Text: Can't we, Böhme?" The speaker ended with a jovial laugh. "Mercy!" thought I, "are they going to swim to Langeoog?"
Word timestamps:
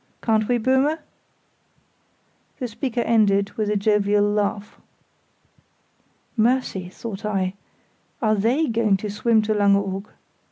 Can't 0.23 0.47
we, 0.47 0.57
Böhme?" 0.57 0.97
The 2.57 2.67
speaker 2.67 3.01
ended 3.01 3.51
with 3.51 3.69
a 3.69 3.75
jovial 3.75 4.25
laugh. 4.25 4.81
"Mercy!" 6.35 6.89
thought 6.89 7.23
I, 7.23 7.53
"are 8.19 8.33
they 8.33 8.65
going 8.65 8.97
to 8.97 9.11
swim 9.11 9.43
to 9.43 9.53
Langeoog?" 9.53 10.07